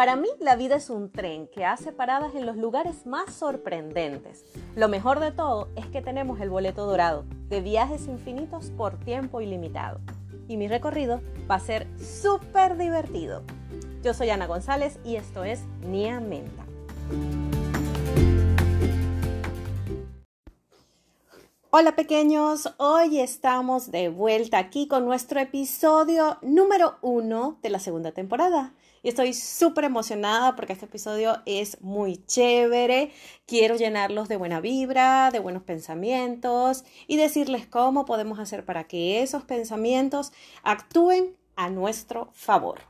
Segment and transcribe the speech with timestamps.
[0.00, 4.46] Para mí la vida es un tren que hace paradas en los lugares más sorprendentes.
[4.74, 9.42] Lo mejor de todo es que tenemos el boleto dorado de viajes infinitos por tiempo
[9.42, 10.00] ilimitado.
[10.48, 11.20] Y mi recorrido
[11.50, 13.42] va a ser súper divertido.
[14.02, 16.64] Yo soy Ana González y esto es Nia Menta.
[21.72, 28.12] Hola pequeños, hoy estamos de vuelta aquí con nuestro episodio número uno de la segunda
[28.12, 28.72] temporada.
[29.02, 33.12] Y estoy súper emocionada porque este episodio es muy chévere.
[33.46, 39.22] Quiero llenarlos de buena vibra, de buenos pensamientos y decirles cómo podemos hacer para que
[39.22, 40.32] esos pensamientos
[40.62, 42.80] actúen a nuestro favor.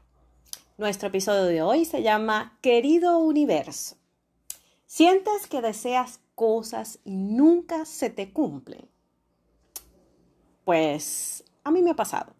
[0.78, 3.96] Nuestro episodio de hoy se llama Querido Universo.
[4.86, 8.88] ¿Sientes que deseas cosas y nunca se te cumplen.
[10.64, 12.32] Pues a mí me ha pasado.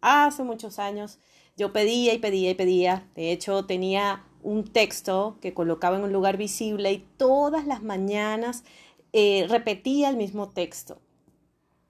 [0.00, 1.18] Hace muchos años
[1.60, 3.06] yo pedía y pedía y pedía.
[3.14, 8.64] De hecho, tenía un texto que colocaba en un lugar visible y todas las mañanas
[9.12, 11.02] eh, repetía el mismo texto.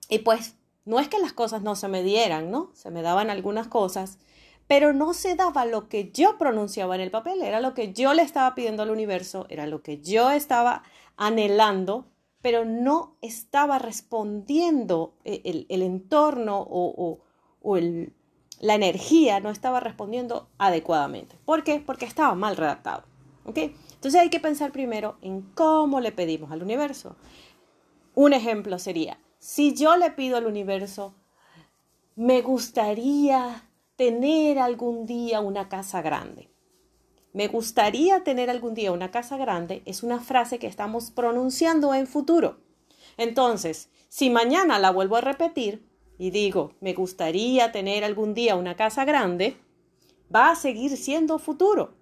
[0.09, 2.69] Y pues no es que las cosas no se me dieran, ¿no?
[2.73, 4.17] Se me daban algunas cosas,
[4.67, 8.13] pero no se daba lo que yo pronunciaba en el papel, era lo que yo
[8.13, 10.83] le estaba pidiendo al universo, era lo que yo estaba
[11.15, 12.07] anhelando,
[12.41, 17.19] pero no estaba respondiendo eh, el, entorno o,
[18.61, 21.35] la energía no estaba respondiendo adecuadamente.
[21.45, 21.79] ¿Por qué?
[21.83, 23.03] Porque estaba mal redactado.
[23.45, 27.15] Entonces hay que pensar primero en cómo le pedimos al universo.
[28.13, 31.15] Un ejemplo sería, si yo le pido al universo,
[32.15, 36.51] me gustaría tener algún día una casa grande.
[37.33, 42.05] Me gustaría tener algún día una casa grande es una frase que estamos pronunciando en
[42.05, 42.59] futuro.
[43.17, 45.90] Entonces, si mañana la vuelvo a repetir
[46.21, 49.57] y digo, me gustaría tener algún día una casa grande,
[50.33, 51.95] va a seguir siendo futuro.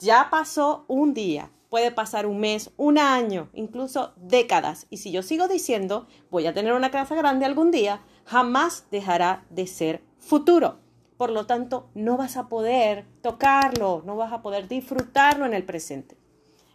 [0.00, 4.88] Ya pasó un día, puede pasar un mes, un año, incluso décadas.
[4.90, 9.46] Y si yo sigo diciendo, voy a tener una casa grande algún día, jamás dejará
[9.50, 10.80] de ser futuro
[11.16, 15.64] por lo tanto no vas a poder tocarlo, no vas a poder disfrutarlo en el
[15.64, 16.16] presente.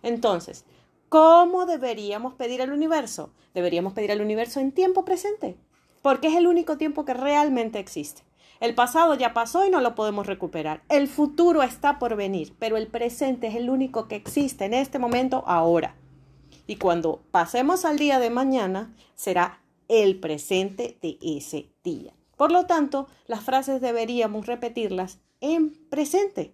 [0.01, 0.65] Entonces,
[1.09, 3.33] ¿cómo deberíamos pedir al universo?
[3.53, 5.57] Deberíamos pedir al universo en tiempo presente,
[6.03, 8.21] porque es el único tiempo que realmente existe.
[8.59, 10.83] El pasado ya pasó y no lo podemos recuperar.
[10.89, 14.99] El futuro está por venir, pero el presente es el único que existe en este
[14.99, 15.95] momento ahora.
[16.67, 22.13] Y cuando pasemos al día de mañana, será el presente de ese día.
[22.37, 26.53] Por lo tanto, las frases deberíamos repetirlas en presente.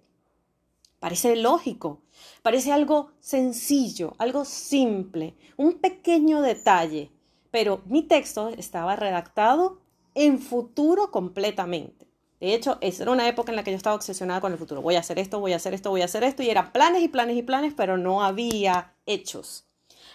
[1.00, 2.02] Parece lógico,
[2.44, 7.12] parece algo sencillo, algo simple, un pequeño detalle,
[7.52, 9.80] pero mi texto estaba redactado
[10.16, 12.08] en futuro completamente.
[12.40, 14.82] De hecho, esa era una época en la que yo estaba obsesionada con el futuro.
[14.82, 17.04] Voy a hacer esto, voy a hacer esto, voy a hacer esto, y eran planes
[17.04, 19.66] y planes y planes, pero no había hechos.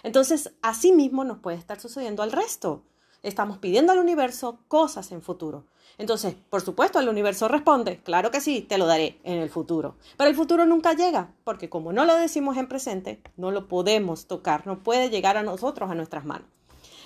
[0.01, 2.83] Entonces, así mismo nos puede estar sucediendo al resto
[3.25, 5.65] estamos pidiendo al universo cosas en futuro.
[5.97, 9.95] Entonces, por supuesto, el universo responde, claro que sí, te lo daré en el futuro.
[10.17, 14.27] Pero el futuro nunca llega, porque como no lo decimos en presente, no lo podemos
[14.27, 16.47] tocar, no puede llegar a nosotros, a nuestras manos.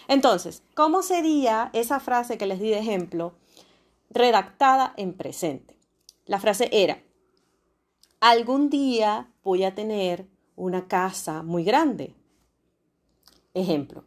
[0.09, 3.35] Entonces, ¿cómo sería esa frase que les di de ejemplo
[4.09, 5.77] redactada en presente?
[6.25, 7.03] La frase era,
[8.19, 10.25] algún día voy a tener
[10.55, 12.15] una casa muy grande.
[13.53, 14.03] Ejemplo,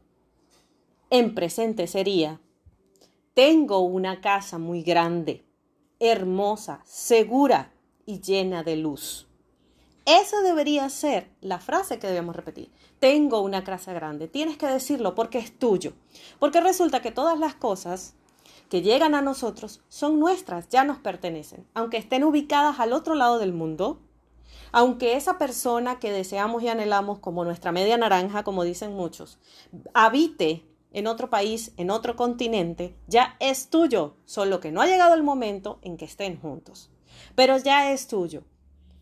[1.09, 2.41] en presente sería,
[3.33, 5.45] tengo una casa muy grande,
[6.01, 7.73] hermosa, segura
[8.07, 9.29] y llena de luz.
[10.05, 12.73] Esa debería ser la frase que debemos repetir.
[12.99, 14.27] Tengo una casa grande.
[14.27, 15.93] Tienes que decirlo porque es tuyo.
[16.41, 18.15] Porque resulta que todas las cosas
[18.69, 21.67] que llegan a nosotros son nuestras, ya nos pertenecen.
[21.75, 24.01] Aunque estén ubicadas al otro lado del mundo,
[24.73, 29.39] aunque esa persona que deseamos y anhelamos como nuestra media naranja, como dicen muchos,
[29.95, 35.15] habite en otro país, en otro continente, ya es tuyo, solo que no ha llegado
[35.15, 36.91] el momento en que estén juntos.
[37.34, 38.43] Pero ya es tuyo.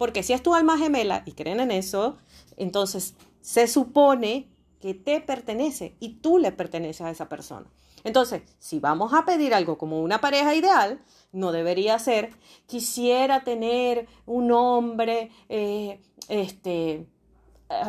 [0.01, 2.17] Porque si es tu alma gemela y creen en eso,
[2.57, 4.49] entonces se supone
[4.81, 7.71] que te pertenece y tú le perteneces a esa persona.
[8.03, 11.03] Entonces, si vamos a pedir algo como una pareja ideal,
[11.33, 12.31] no debería ser,
[12.65, 16.01] quisiera tener un hombre eh,
[16.31, 17.07] este, eh,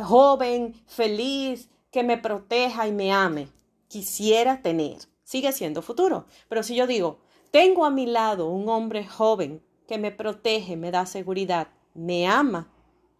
[0.04, 3.48] joven, feliz, que me proteja y me ame
[3.88, 4.98] quisiera tener.
[5.24, 6.25] Sigue siendo futuro.
[6.50, 7.22] Pero si yo digo,
[7.52, 12.68] tengo a mi lado un hombre joven que me protege, me da seguridad, me ama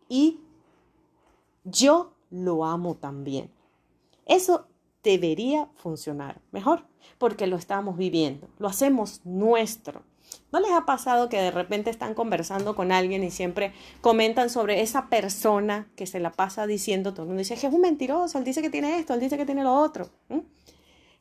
[0.08, 0.40] y
[1.64, 3.52] yo lo amo también.
[4.26, 4.68] Eso
[5.04, 6.86] debería funcionar mejor
[7.18, 10.04] porque lo estamos viviendo, lo hacemos nuestro.
[10.52, 14.82] ¿No les ha pasado que de repente están conversando con alguien y siempre comentan sobre
[14.82, 18.38] esa persona que se la pasa diciendo, todo el mundo dice que es un mentiroso,
[18.38, 20.10] él dice que tiene esto, él dice que tiene lo otro?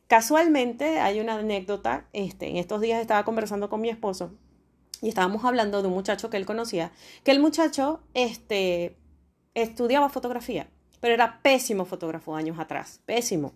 [0.06, 4.32] Casualmente hay una anécdota, este, en estos días estaba conversando con mi esposo
[5.02, 6.92] y estábamos hablando de un muchacho que él conocía,
[7.24, 8.96] que el muchacho este,
[9.54, 10.68] estudiaba fotografía,
[11.00, 13.54] pero era pésimo fotógrafo años atrás, pésimo.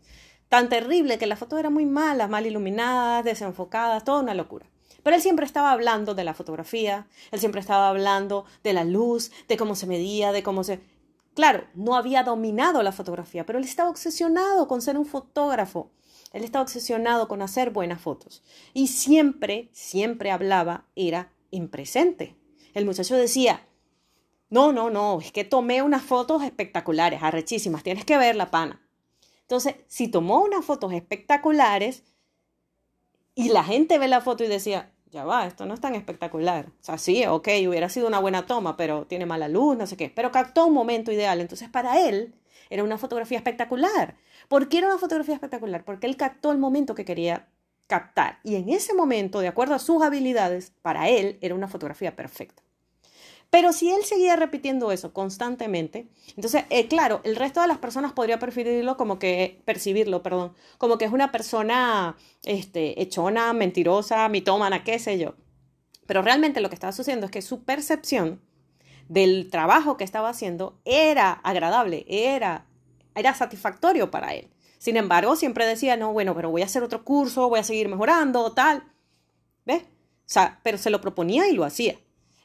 [0.49, 4.67] Tan terrible que las fotos eran muy malas, mal iluminadas, desenfocadas, toda una locura.
[5.03, 9.31] Pero él siempre estaba hablando de la fotografía, él siempre estaba hablando de la luz,
[9.49, 10.81] de cómo se medía, de cómo se...
[11.35, 15.91] Claro, no había dominado la fotografía, pero él estaba obsesionado con ser un fotógrafo.
[16.33, 18.43] Él estaba obsesionado con hacer buenas fotos.
[18.73, 22.37] Y siempre, siempre hablaba, era en presente.
[22.75, 23.67] El muchacho decía,
[24.51, 28.81] no, no, no, es que tomé unas fotos espectaculares, arrechísimas, tienes que ver la pana.
[29.43, 32.03] Entonces, si tomó unas fotos espectaculares
[33.35, 36.67] y la gente ve la foto y decía, ya va, esto no es tan espectacular.
[36.81, 39.97] O sea, sí, ok, hubiera sido una buena toma, pero tiene mala luz, no sé
[39.97, 40.11] qué.
[40.11, 41.41] Pero captó un momento ideal.
[41.41, 42.35] Entonces, para él,
[42.71, 44.17] era una fotografía espectacular.
[44.49, 45.85] ¿Por qué era una fotografía espectacular?
[45.85, 47.49] Porque él captó el momento que quería
[47.87, 48.39] captar.
[48.43, 52.63] Y en ese momento, de acuerdo a sus habilidades, para él era una fotografía perfecta.
[53.51, 58.13] Pero si él seguía repitiendo eso constantemente, entonces, eh, claro, el resto de las personas
[58.13, 64.83] podría preferirlo como que, percibirlo, perdón, como que es una persona este, echona, mentirosa, mitómana,
[64.83, 65.37] qué sé yo.
[66.07, 68.41] Pero realmente lo que estaba sucediendo es que su percepción
[69.09, 72.67] del trabajo que estaba haciendo era agradable, era,
[73.15, 74.49] era satisfactorio para él.
[74.79, 77.89] Sin embargo, siempre decía, no, bueno, pero voy a hacer otro curso, voy a seguir
[77.89, 78.85] mejorando, tal.
[79.65, 79.83] ¿Ves?
[79.83, 79.87] O
[80.27, 81.99] sea, pero se lo proponía y lo hacía.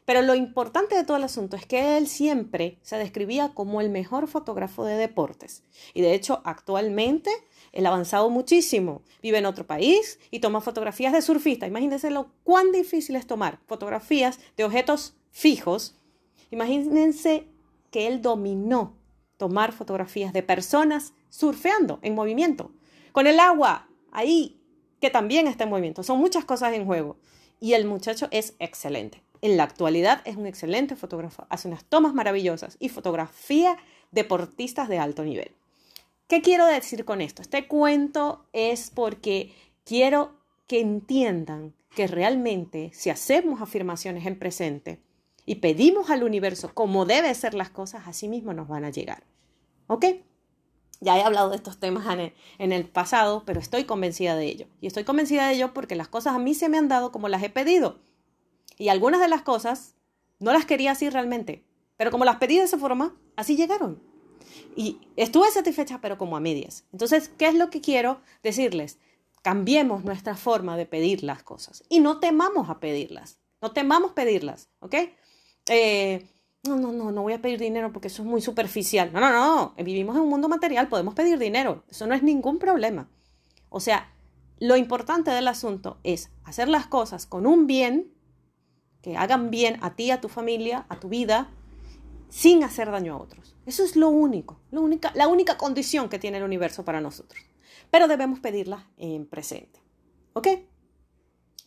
[0.10, 3.92] Pero lo importante de todo el asunto es que él siempre se describía como el
[3.92, 5.64] mejor fotógrafo de deportes.
[5.94, 7.30] Y de hecho, actualmente
[7.72, 9.04] él ha avanzado muchísimo.
[9.22, 11.68] Vive en otro país y toma fotografías de surfista.
[11.68, 15.96] Imagínense lo cuán difícil es tomar fotografías de objetos fijos.
[16.50, 17.48] Imagínense
[17.92, 18.99] que él dominó
[19.40, 22.72] tomar fotografías de personas surfeando en movimiento,
[23.14, 24.60] con el agua ahí,
[25.00, 26.04] que también está en movimiento.
[26.04, 27.16] Son muchas cosas en juego.
[27.62, 29.24] Y el muchacho es excelente.
[29.42, 33.78] En la actualidad es un excelente fotógrafo, hace unas tomas maravillosas y fotografía
[34.12, 35.54] deportistas de alto nivel.
[36.28, 37.42] ¿Qué quiero decir con esto?
[37.42, 39.54] Este cuento es porque
[39.86, 40.34] quiero
[40.68, 45.00] que entiendan que realmente si hacemos afirmaciones en presente
[45.50, 49.24] y pedimos al universo cómo deben ser las cosas, así mismo nos van a llegar.
[49.88, 50.06] ¿Ok?
[51.02, 52.06] Ya he hablado de estos temas
[52.60, 54.68] en el, pasado, pero estoy convencida de ello.
[54.80, 57.30] Y estoy convencida de ello porque las cosas a mí se me han dado como
[57.30, 57.98] las he pedido.
[58.78, 59.96] Y algunas de las cosas
[60.38, 61.66] no las quería así realmente,
[61.98, 64.04] pero como las pedí de esa forma, así llegaron.
[64.76, 66.86] Y estuve satisfecha, pero como a medias.
[66.92, 69.00] Entonces, ¿qué es lo que quiero decirles?
[69.42, 73.40] Cambiemos nuestra forma de pedir las cosas y no temamos a pedirlas.
[73.64, 74.96] No temamos pedirlas, ¿ok?
[75.70, 76.28] Eh,
[76.64, 79.14] no, no, no, no voy a pedir dinero porque eso es muy superficial.
[79.14, 79.76] No, no, no.
[79.78, 81.84] Vivimos en un mundo material, podemos pedir dinero.
[81.90, 83.10] Eso no es ningún problema.
[83.70, 84.12] O sea,
[84.60, 88.12] lo importante del asunto es hacer las cosas con un bien
[89.02, 91.50] que hagan bien a ti, a tu familia, a tu vida,
[92.28, 93.56] sin hacer daño a otros.
[93.66, 97.42] Eso es lo único, lo única, la única condición que tiene el universo para nosotros.
[97.92, 99.82] Pero debemos pedirla en presente.
[100.34, 100.48] ¿Ok?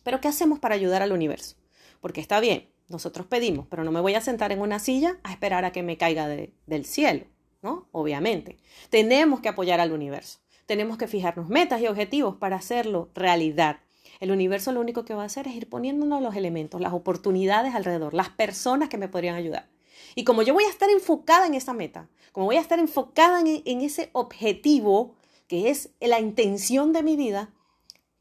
[0.03, 1.55] Pero ¿qué hacemos para ayudar al universo?
[2.01, 5.31] Porque está bien, nosotros pedimos, pero no me voy a sentar en una silla a
[5.31, 7.25] esperar a que me caiga del cielo,
[7.61, 7.87] ¿no?
[7.91, 8.57] Obviamente.
[8.89, 10.39] Tenemos que apoyar al universo.
[10.65, 13.79] Tenemos que fijarnos metas y objetivos para hacerlo realidad.
[14.19, 17.75] El universo lo único que va a hacer es ir poniéndonos los elementos, las oportunidades
[17.75, 19.67] alrededor, las personas que me podrían ayudar.
[20.15, 23.41] Y como yo voy a estar enfocada en esa meta, como voy a estar enfocada
[23.41, 25.15] en, ese objetivo
[25.47, 27.53] que es la intención de mi vida,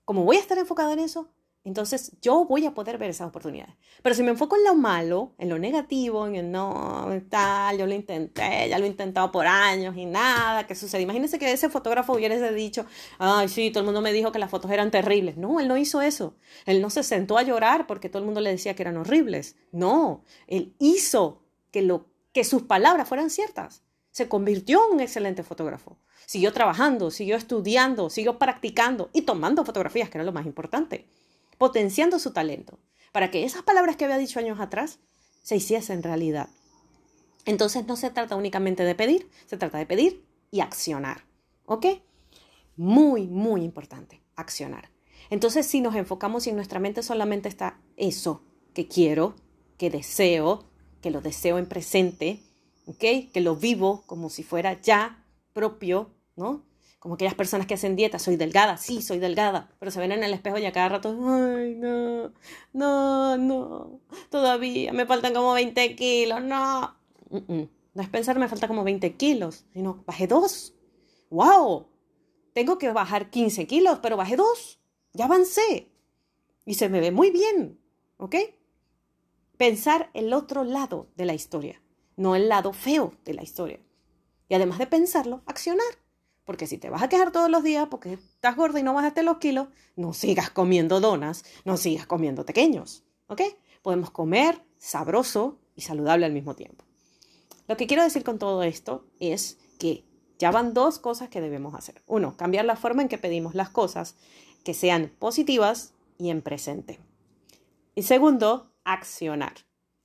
[0.04, 1.28] como voy a estar enfocada en eso,
[1.64, 3.74] entonces yo voy a poder ver esas oportunidades.
[4.02, 7.86] Pero si me enfoco en lo malo, en lo negativo, en el no, tal, yo
[7.86, 11.02] lo intenté, ya lo he intentado por años y nada, ¿qué sucede?
[11.02, 12.84] Imagínense que ese fotógrafo hubiera dicho,
[13.18, 15.36] ay, sí, todo el mundo me dijo que las fotos eran terribles.
[15.36, 16.34] No, él no hizo eso.
[16.66, 19.54] Él no se sentó a llorar porque todo el mundo le decía que eran horribles.
[19.70, 23.84] No, él hizo que, lo, que sus palabras fueran ciertas.
[24.10, 25.96] Se convirtió en un excelente fotógrafo.
[26.26, 31.06] Siguió trabajando, siguió estudiando, siguió practicando y tomando fotografías, que era lo más importante
[31.62, 32.80] potenciando su talento,
[33.12, 34.98] para que esas palabras que había dicho años atrás
[35.42, 36.48] se hiciesen realidad.
[37.44, 41.24] Entonces no se trata únicamente de pedir, se trata de pedir y accionar.
[41.64, 41.86] ¿Ok?
[42.76, 44.90] Muy, muy importante, accionar.
[45.30, 48.42] Entonces si nos enfocamos y en nuestra mente solamente está eso
[48.74, 49.36] que quiero,
[49.78, 50.64] que deseo,
[51.00, 52.42] que lo deseo en presente,
[52.86, 53.30] ¿ok?
[53.32, 56.64] Que lo vivo como si fuera ya propio, ¿no?
[57.02, 60.22] Como aquellas personas que hacen dieta, soy delgada, sí, soy delgada, pero se ven en
[60.22, 62.32] el espejo y a cada rato, ay, no,
[62.72, 66.94] no, no, todavía me faltan como 20 kilos, no.
[67.94, 70.74] No es pensar me falta como 20 kilos, sino bajé dos.
[71.28, 71.88] ¡Wow!
[72.52, 74.78] Tengo que bajar 15 kilos, pero bajé dos.
[75.12, 75.90] Ya avancé.
[76.64, 77.80] Y se me ve muy bien,
[78.16, 78.36] ¿ok?
[79.56, 81.82] Pensar el otro lado de la historia,
[82.14, 83.80] no el lado feo de la historia.
[84.48, 86.01] Y además de pensarlo, accionar.
[86.52, 89.22] Porque si te vas a quejar todos los días porque estás gorda y no bajaste
[89.22, 93.04] los kilos, no sigas comiendo donas, no sigas comiendo pequeños.
[93.28, 93.40] ¿Ok?
[93.80, 96.84] Podemos comer sabroso y saludable al mismo tiempo.
[97.68, 100.04] Lo que quiero decir con todo esto es que
[100.38, 102.02] ya van dos cosas que debemos hacer.
[102.06, 104.14] Uno, cambiar la forma en que pedimos las cosas,
[104.62, 107.00] que sean positivas y en presente.
[107.94, 109.54] Y segundo, accionar.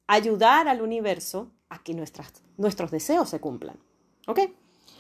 [0.08, 3.78] Ayudar al universo a que nuestros deseos se cumplan.
[4.28, 4.40] ¿Ok?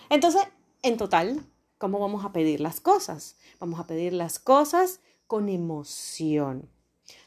[0.09, 0.43] Entonces,
[0.87, 1.45] en total,
[1.77, 3.37] ¿cómo vamos a pedir las cosas?
[3.59, 6.69] Vamos a pedir las cosas con emoción.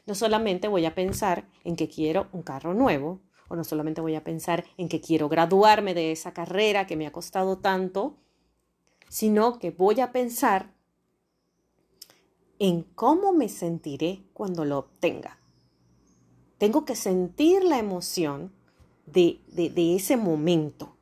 [0.05, 4.15] No solamente voy a pensar en que quiero un carro nuevo, o no solamente voy
[4.15, 8.17] a pensar en que quiero graduarme de esa carrera que me ha costado tanto,
[9.09, 10.73] sino que voy a pensar
[12.59, 15.39] en cómo me sentiré cuando lo obtenga.
[16.57, 18.53] Tengo que sentir la emoción
[19.05, 20.95] de, de ese momento.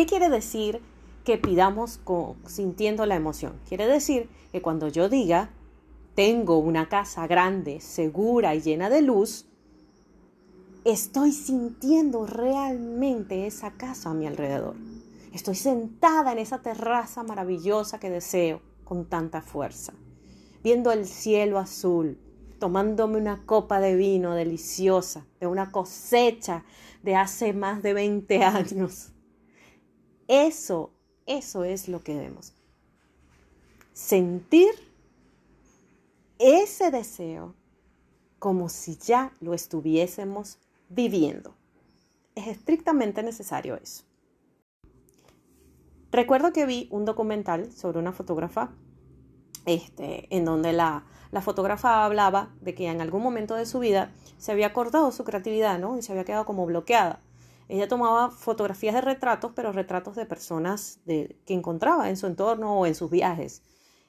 [0.00, 0.80] ¿Qué quiere decir
[1.24, 3.60] que pidamos con, sintiendo la emoción?
[3.68, 5.50] Quiere decir que cuando yo diga,
[6.14, 9.44] tengo una casa grande, segura y llena de luz,
[10.86, 14.74] estoy sintiendo realmente esa casa a mi alrededor.
[15.34, 19.92] Estoy sentada en esa terraza maravillosa que deseo con tanta fuerza,
[20.64, 22.18] viendo el cielo azul,
[22.58, 26.64] tomándome una copa de vino deliciosa de una cosecha
[27.02, 29.12] de hace más de 20 años
[30.30, 30.92] eso,
[31.26, 32.52] eso es lo que debemos.
[33.92, 34.70] Sentir
[36.38, 37.54] ese deseo
[38.38, 40.58] como si ya lo estuviésemos
[40.88, 41.54] viviendo.
[42.36, 44.04] Es estrictamente necesario eso.
[46.12, 48.70] Recuerdo que vi un documental sobre una fotógrafa
[49.66, 54.12] este, en donde la, la, fotógrafa hablaba de que en algún momento de su vida
[54.38, 55.98] se había cortado su creatividad ¿no?
[55.98, 57.20] y se había quedado como bloqueada.
[57.70, 62.84] Ella tomaba fotografías de retratos, pero retratos de personas que encontraba en su entorno o
[62.84, 63.62] en sus viajes.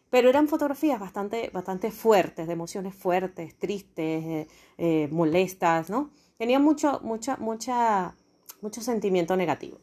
[0.09, 4.47] Pero eran fotografías bastante, bastante fuertes, de emociones fuertes, tristes, eh,
[4.79, 6.09] eh, molestas, ¿no?
[6.37, 8.15] Tenían mucho, mucha, mucha,
[8.61, 9.77] mucho sentimiento negativo.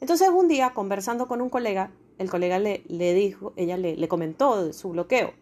[0.00, 4.08] Entonces un día, conversando con un colega, el colega le, le dijo, ella le, le
[4.08, 5.34] comentó su bloqueo.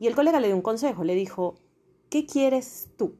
[0.00, 1.54] Y el colega le dio un consejo, le dijo,
[2.10, 3.14] ¿qué quieres tú?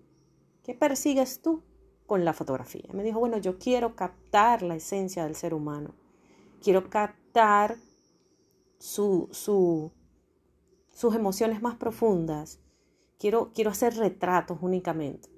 [0.64, 1.62] ¿Qué persigues tú?
[2.06, 2.88] Con la fotografía.
[2.92, 5.94] Me dijo, bueno, yo quiero captar la esencia del ser humano.
[6.62, 7.76] Quiero captar
[8.78, 9.92] su, su,
[10.92, 12.60] sus emociones más profundas.
[13.18, 15.28] Quiero, quiero hacer retratos únicamente.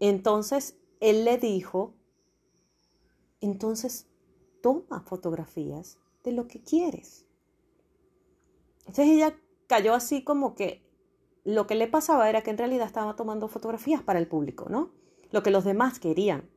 [0.00, 1.94] Entonces, él le dijo,
[3.40, 4.06] entonces
[4.62, 7.26] toma fotografías de lo que quieres.
[8.80, 9.36] Entonces ella
[9.66, 10.82] cayó así como que
[11.44, 14.90] lo que le pasaba era que en realidad estaba tomando fotografías para el público, ¿no?
[15.34, 16.48] Lo que los demás querían.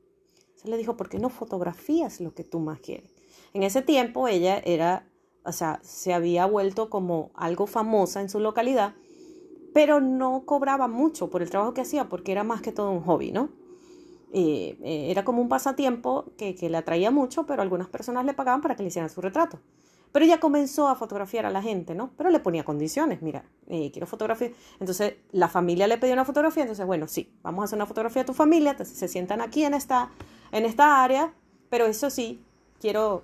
[0.55, 3.10] Se le dijo, ¿por qué no fotografías lo que tú más quieres?
[3.53, 5.10] En ese tiempo ella era,
[5.43, 8.93] o sea, se había vuelto como algo famosa en su localidad,
[9.74, 13.01] pero no cobraba mucho por el trabajo que hacía porque era más que todo un
[13.01, 13.50] hobby, ¿no?
[14.31, 14.77] Eh,
[15.10, 18.75] era como un pasatiempo que, que le atraía mucho, pero algunas personas le pagaban para
[18.75, 19.60] que le hicieran su retrato.
[20.12, 22.12] Pero ella comenzó a fotografiar a la gente, ¿no?
[22.18, 24.52] Pero le ponía condiciones, mira, eh, quiero fotografiar.
[24.80, 28.24] Entonces la familia le pidió una fotografía, entonces bueno, sí, vamos a hacer una fotografía
[28.24, 30.10] de tu familia, se sientan aquí en esta,
[30.52, 31.34] en esta área,
[31.70, 32.42] pero eso sí,
[32.80, 33.24] quiero,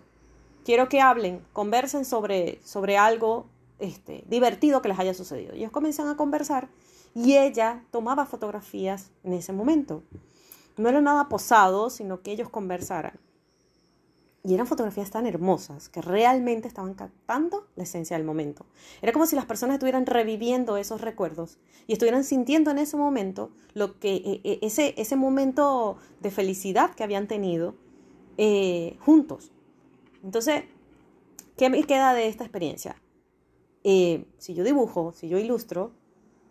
[0.65, 3.47] quiero que hablen, conversen sobre, sobre algo
[3.79, 5.53] este, divertido que les haya sucedido.
[5.53, 6.69] Ellos comienzan a conversar
[7.15, 10.03] y ella tomaba fotografías en ese momento.
[10.77, 13.19] No era nada posado, sino que ellos conversaran.
[14.45, 18.65] Y eran fotografías tan hermosas que realmente estaban captando la esencia del momento.
[19.01, 23.51] Era como si las personas estuvieran reviviendo esos recuerdos y estuvieran sintiendo en ese momento
[23.73, 27.75] lo que e, e, ese, ese momento de felicidad que habían tenido
[28.37, 29.53] eh, juntos.
[30.23, 30.63] Entonces,
[31.55, 33.01] ¿qué me queda de esta experiencia?
[33.85, 35.91] Eh, si yo dibujo, si yo ilustro,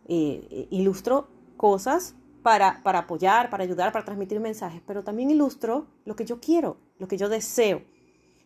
[0.08, 6.16] eh, ilustro cosas para, para apoyar, para ayudar, para transmitir mensajes, pero también ilustro lo
[6.16, 7.82] que yo quiero, lo que yo deseo.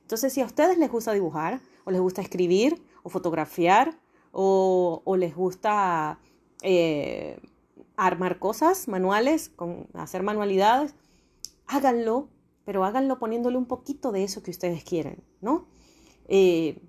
[0.02, 3.98] Entonces, si a ustedes les gusta dibujar, o les gusta escribir, o fotografiar,
[4.32, 6.18] o, o les gusta
[6.62, 7.40] eh,
[7.96, 10.94] armar cosas manuales, con, hacer manualidades,
[11.66, 12.28] háganlo
[12.66, 15.66] pero háganlo poniéndole un poquito de eso que ustedes quieren, ¿no?
[16.26, 16.82] Eh,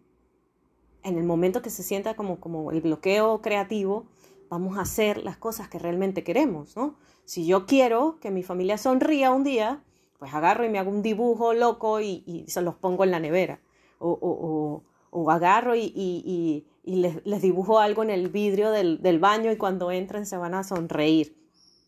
[1.03, 4.07] en el momento que se sienta como, como el bloqueo creativo,
[4.49, 6.95] vamos a hacer las cosas que realmente queremos, ¿no?
[7.25, 9.83] Si yo quiero que mi familia sonría un día,
[10.17, 13.59] pues agarro y me hago un dibujo loco y, se los pongo en la nevera.
[13.99, 14.83] O,
[15.29, 20.37] agarro y, les, dibujo algo en el vidrio del, del, baño y cuando entren se
[20.37, 21.35] van a sonreír.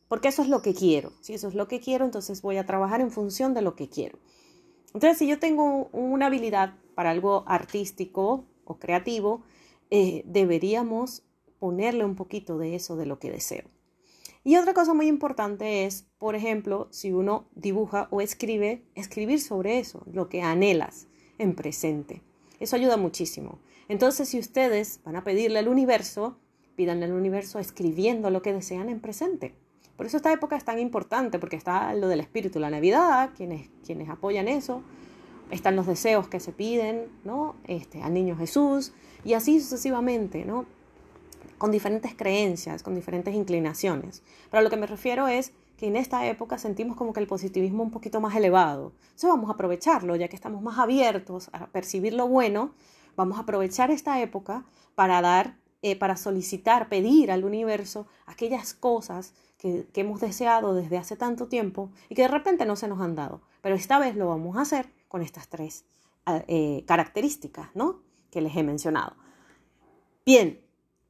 [0.08, 1.12] Porque eso es lo que quiero.
[1.22, 3.90] Si eso es lo que quiero, entonces voy a trabajar en función de lo que
[3.90, 4.18] quiero.
[4.94, 9.44] Entonces, si yo tengo una habilidad para algo artístico o creativo,
[9.92, 11.24] eh, deberíamos
[11.60, 13.66] ponerle un poquito de eso de lo que deseo.
[14.44, 19.80] Y otra cosa muy importante es, por ejemplo, si uno dibuja o escribe, escribir sobre
[19.80, 22.24] eso, lo que anhelas en presente.
[22.60, 23.60] Eso ayuda muchísimo.
[23.90, 26.38] Entonces, si ustedes van a pedirle al universo,
[26.76, 29.56] pídanle al universo escribiendo lo que desean en presente.
[29.98, 33.70] Por eso esta época es tan importante, porque está lo del espíritu, la Navidad, quienes,
[33.86, 34.82] quienes apoyan eso,
[35.52, 37.56] están los deseos que se piden, ¿no?
[37.66, 38.94] Este, al niño Jesús,
[39.26, 40.66] y así sucesivamente, ¿no?
[41.60, 44.24] Con diferentes creencias, con diferentes inclinaciones.
[44.50, 47.84] Pero lo que me refiero es que en esta época sentimos como que el positivismo
[47.84, 48.94] un poquito más elevado.
[49.02, 52.74] Entonces vamos a aprovecharlo, ya que estamos más abiertos a percibir lo bueno,
[53.16, 59.34] vamos a aprovechar esta época para dar, eh, para solicitar, pedir al universo aquellas cosas
[59.58, 63.16] que, hemos deseado desde hace tanto tiempo y que de repente no se nos han
[63.16, 63.42] dado.
[63.62, 65.86] Pero esta vez lo vamos a hacer con estas tres
[66.48, 68.02] eh, características, ¿no?
[68.32, 69.16] Que les he mencionado.
[70.26, 70.62] Bien,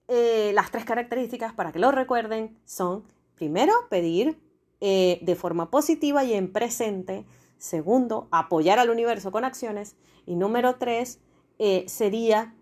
[0.10, 3.04] eh, las tres características, para que lo recuerden, son,
[3.36, 4.40] primero, pedir
[4.82, 7.26] eh, de forma positiva y en presente.
[7.58, 9.96] Segundo, apoyar al universo con acciones.
[10.26, 11.20] Y número tres,
[11.60, 12.56] eh, sería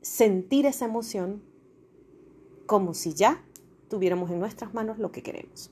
[0.00, 1.42] sentir esa emoción
[2.66, 3.44] como si ya
[3.88, 5.70] tuviéramos en nuestras manos lo que queremos.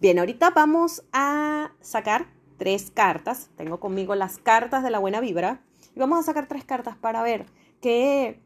[0.00, 2.26] Bien, ahorita vamos a sacar
[2.56, 3.50] tres cartas.
[3.56, 5.62] Tengo conmigo las cartas de la buena vibra.
[5.94, 7.46] Y vamos a sacar tres cartas para ver
[7.80, 8.40] qué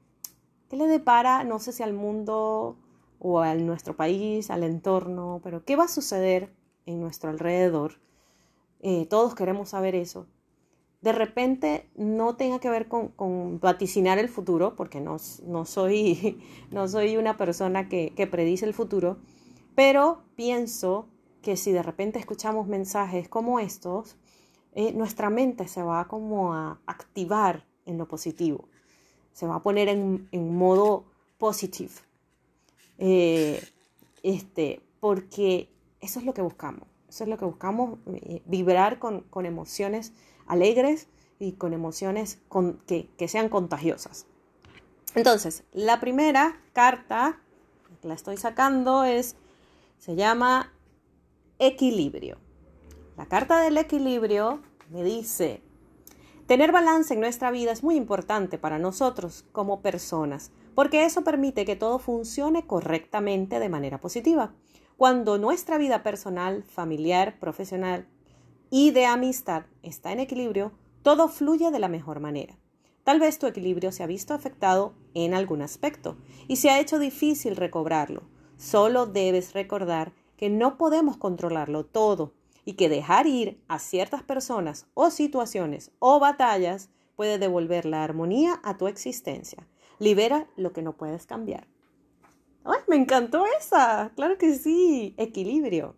[0.72, 2.78] ¿Qué le depara, no sé si al mundo
[3.18, 6.50] o a nuestro país, al entorno, pero qué va a suceder
[6.86, 8.00] en nuestro alrededor?
[8.80, 10.28] Eh, todos queremos saber eso.
[11.02, 17.18] De repente no tenga que ver con, vaticinar el futuro, porque no, soy, no soy
[17.18, 19.18] una persona que, predice el futuro,
[19.74, 21.06] pero pienso
[21.42, 24.16] que si de repente escuchamos mensajes como estos,
[24.72, 28.70] eh, nuestra mente se va como a activar en lo positivo
[29.32, 31.04] se va a poner en, modo
[31.38, 31.92] positivo.
[32.98, 33.62] Eh,
[34.22, 35.68] este, porque
[36.00, 36.86] eso es lo que buscamos.
[37.08, 40.12] Eso es lo que buscamos, eh, vibrar con, emociones
[40.46, 42.38] alegres y con emociones
[42.86, 44.26] que, que, sean contagiosas.
[45.14, 47.38] Entonces, la primera carta
[48.00, 49.36] que la estoy sacando es,
[49.98, 50.72] se llama
[51.58, 52.38] equilibrio.
[53.16, 55.62] La carta del equilibrio me dice,
[56.46, 61.64] Tener balance en nuestra vida es muy importante para nosotros como personas, porque eso permite
[61.64, 64.52] que todo funcione correctamente de manera positiva.
[64.96, 68.08] Cuando nuestra vida personal, familiar, profesional
[68.70, 72.58] y de amistad está en equilibrio, todo fluye de la mejor manera.
[73.04, 76.16] Tal vez tu equilibrio se ha visto afectado en algún aspecto
[76.48, 78.22] y se ha hecho difícil recobrarlo.
[78.56, 82.32] Solo debes recordar que no podemos controlarlo todo
[82.64, 88.60] y que dejar ir a ciertas personas o situaciones o batallas puede devolver la armonía
[88.62, 89.66] a tu existencia.
[89.98, 91.66] Libera lo que no puedes cambiar.
[92.64, 94.12] ¡Ay, me encantó esa!
[94.14, 95.96] Claro que sí, equilibrio.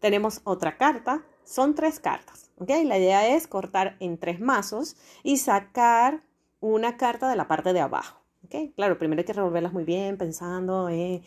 [0.00, 2.70] Tenemos otra carta, son tres cartas, ¿ok?
[2.84, 6.22] La idea es cortar en tres mazos y sacar
[6.60, 8.20] una carta de la parte de abajo.
[8.44, 8.74] ¿ok?
[8.76, 11.22] Claro, primero hay que revolverlas muy bien pensando en,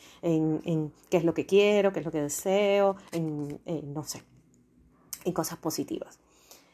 [1.09, 3.59] qué es lo que quiero, qué es lo que deseo, en
[3.93, 4.23] no sé,
[5.23, 6.19] y cosas positivas.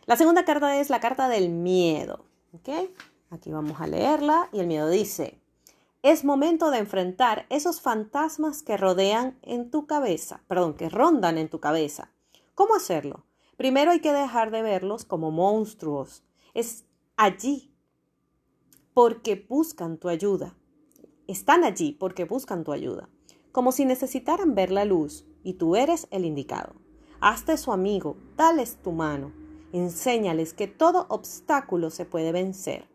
[0.05, 2.25] La segunda carta es la carta del miedo.
[3.29, 5.41] Aquí vamos a leerla y el miedo dice,
[6.01, 11.49] es momento de enfrentar esos fantasmas que rodean en tu cabeza, perdón, que rondan en
[11.49, 12.11] tu cabeza.
[12.55, 13.25] ¿Cómo hacerlo?
[13.57, 16.23] Primero hay que dejar de verlos como monstruos.
[16.53, 16.85] Es
[17.17, 17.73] allí
[18.93, 20.55] porque buscan tu ayuda.
[21.27, 23.09] Están allí porque buscan tu ayuda,
[23.51, 26.75] como si necesitaran ver la luz y tú eres el indicado.
[27.19, 29.31] Hazte su amigo, dales tu mano.
[29.73, 32.87] Enséñales que todo obstáculo se puede vencer.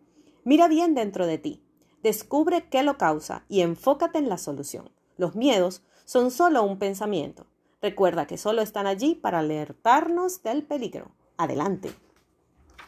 [0.45, 1.63] Mira bien dentro de ti.
[2.03, 4.91] Descubre qué lo causa y enfócate en la solución.
[5.17, 7.47] Los miedos son solo un pensamiento.
[7.81, 11.11] Recuerda que solo están allí para alertarnos del peligro.
[11.37, 11.93] Adelante.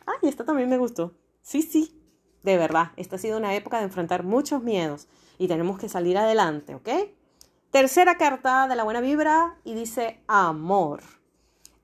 [0.07, 1.15] Ay, esta también me gustó.
[1.43, 2.01] Sí, sí.
[2.45, 6.17] De verdad, esta ha sido una época de enfrentar muchos miedos y tenemos que salir
[6.17, 6.89] adelante, ¿ok?
[7.71, 11.03] Tercera carta de la buena vibra y dice amor.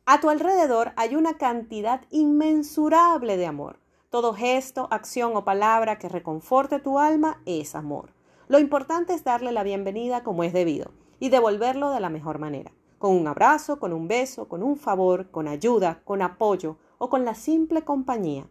[0.06, 3.78] A tu alrededor hay una cantidad inmensurable de amor.
[4.08, 8.12] Todo gesto, acción o palabra que reconforte tu alma es amor.
[8.48, 12.72] Lo importante es darle la bienvenida como es debido y devolverlo de la mejor manera,
[12.98, 17.24] con un abrazo, con un beso, con un favor, con ayuda, con apoyo o con
[17.24, 18.48] la simple compañía.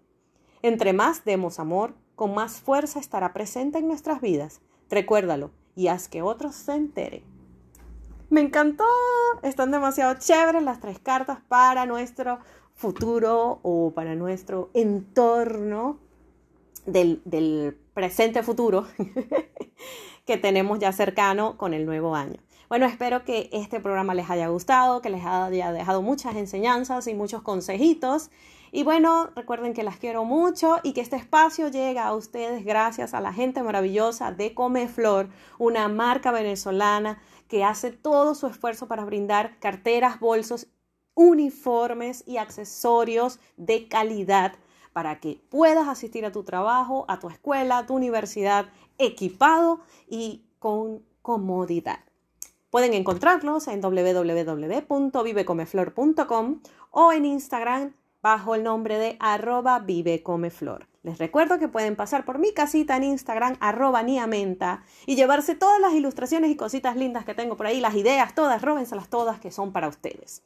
[0.62, 4.62] Entre más demos amor, con más fuerza estará presente en nuestras vidas.
[4.90, 7.39] Recuérdalo y haz que otros se enteren.
[8.30, 8.86] Me encantó.
[9.42, 12.40] Están demasiado chéveres las tres cartas para nuestro
[12.76, 15.98] futuro o para nuestro entorno
[16.86, 18.88] del, presente futuro
[20.26, 22.40] que tenemos ya cercano con el nuevo año.
[22.70, 27.16] Bueno, espero que este programa les haya gustado, que les haya dejado muchas enseñanzas y
[27.16, 28.30] muchos consejitos.
[28.72, 33.16] Y bueno, recuerden que las quiero mucho y que este espacio llega a ustedes gracias
[33.16, 39.04] a la gente maravillosa de Comeflor, una marca venezolana que hace todo su esfuerzo para
[39.04, 40.68] brindar carteras, bolsos,
[41.16, 44.54] uniformes y accesorios de calidad
[44.94, 50.46] para que puedas asistir a tu trabajo, a tu escuela, a tu universidad equipado y
[50.60, 52.00] con comodidad.
[52.70, 60.89] Pueden encontrarlos en www.vivecomeflor.com o en Instagram bajo el nombre de arroba vivecomeflor.
[61.02, 65.80] Les recuerdo que pueden pasar por mi casita en Instagram, arroba niamenta, y llevarse todas
[65.80, 69.52] las ilustraciones y cositas lindas que tengo por ahí, las ideas, todas, róbenselas todas que
[69.52, 70.44] son para ustedes.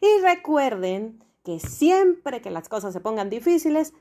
[0.00, 3.92] Y recuerden que siempre que las cosas se pongan difíciles,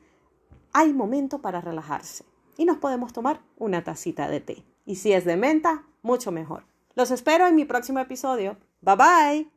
[0.71, 2.25] hay momento para relajarse
[2.57, 4.63] y nos podemos tomar una tacita de té.
[4.85, 6.65] Y si es de menta, mucho mejor.
[6.95, 8.57] Los espero en mi próximo episodio.
[8.81, 9.52] Bye bye.